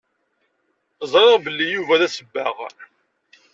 [1.11, 2.57] Ẓriɣ belli Yuba d asebbaɣ.